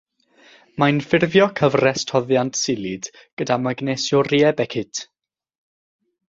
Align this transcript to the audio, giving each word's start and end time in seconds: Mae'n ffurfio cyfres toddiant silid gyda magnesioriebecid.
Mae'n 0.83 1.01
ffurfio 1.09 1.45
cyfres 1.59 2.05
toddiant 2.11 2.57
silid 2.61 3.11
gyda 3.43 3.59
magnesioriebecid. 3.67 5.05